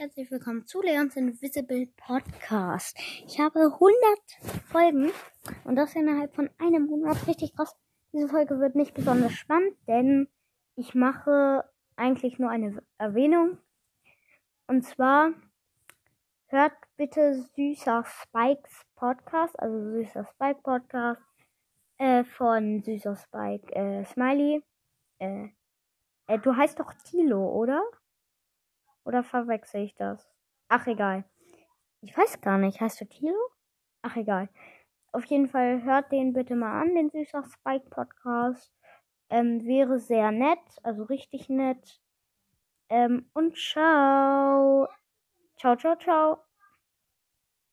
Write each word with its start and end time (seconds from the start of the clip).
Herzlich 0.00 0.30
willkommen 0.30 0.64
zu 0.64 0.80
Leons 0.80 1.14
Invisible 1.14 1.86
Podcast. 1.94 2.96
Ich 3.26 3.38
habe 3.38 3.60
100 3.60 4.64
Folgen 4.64 5.12
und 5.64 5.76
das 5.76 5.94
innerhalb 5.94 6.34
von 6.34 6.48
einem 6.56 6.86
Monat. 6.86 7.26
Richtig 7.26 7.54
krass. 7.54 7.76
Diese 8.10 8.26
Folge 8.26 8.58
wird 8.60 8.76
nicht 8.76 8.94
besonders 8.94 9.34
spannend, 9.34 9.76
denn 9.86 10.26
ich 10.74 10.94
mache 10.94 11.70
eigentlich 11.96 12.38
nur 12.38 12.48
eine 12.48 12.82
Erwähnung. 12.96 13.58
Und 14.66 14.86
zwar 14.86 15.34
hört 16.46 16.72
bitte 16.96 17.34
Süßer 17.54 18.02
Spikes 18.06 18.86
Podcast, 18.94 19.60
also 19.60 19.78
Süßer 19.90 20.24
Spike 20.24 20.62
Podcast 20.62 21.20
äh, 21.98 22.24
von 22.24 22.82
Süßer 22.82 23.16
Spike 23.16 23.70
äh, 23.74 24.06
Smiley. 24.06 24.64
Äh, 25.18 25.48
äh, 26.26 26.38
du 26.38 26.56
heißt 26.56 26.80
doch 26.80 26.94
Tilo, 27.04 27.52
oder? 27.52 27.82
Oder 29.10 29.24
verwechsel 29.24 29.82
ich 29.82 29.96
das? 29.96 30.30
Ach, 30.68 30.86
egal. 30.86 31.24
Ich 32.00 32.16
weiß 32.16 32.40
gar 32.42 32.58
nicht. 32.58 32.80
Heißt 32.80 33.00
du 33.00 33.06
Tilo? 33.06 33.34
Ach, 34.02 34.14
egal. 34.14 34.48
Auf 35.10 35.24
jeden 35.24 35.48
Fall 35.48 35.82
hört 35.82 36.12
den 36.12 36.32
bitte 36.32 36.54
mal 36.54 36.80
an, 36.80 36.94
den 36.94 37.10
Süßer 37.10 37.42
Spike 37.42 37.90
Podcast. 37.90 38.72
Ähm, 39.28 39.66
wäre 39.66 39.98
sehr 39.98 40.30
nett, 40.30 40.60
also 40.84 41.02
richtig 41.02 41.48
nett. 41.48 42.00
Ähm, 42.88 43.28
und 43.32 43.56
ciao. 43.56 44.86
Ciao, 45.56 45.74
ciao, 45.74 45.96
ciao. 45.96 46.49